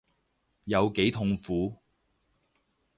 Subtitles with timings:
[0.63, 1.75] 有幾痛苦